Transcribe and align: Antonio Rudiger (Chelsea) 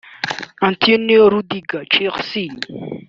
Antonio 0.69 1.29
Rudiger 1.29 1.85
(Chelsea) 1.93 2.49